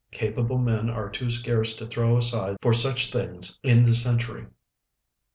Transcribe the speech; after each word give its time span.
Capable 0.09 0.57
men 0.57 0.89
are 0.89 1.11
too 1.11 1.29
scarce 1.29 1.75
to 1.75 1.85
throw 1.85 2.17
aside 2.17 2.57
for 2.59 2.73
such 2.73 3.11
things 3.11 3.59
in 3.61 3.85
this 3.85 4.01
century. 4.01 4.47